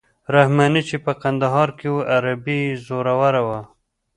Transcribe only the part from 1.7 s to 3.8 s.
کې وو عربي یې زوروره وه.